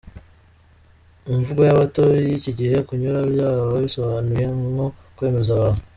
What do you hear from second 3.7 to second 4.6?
bisobanuye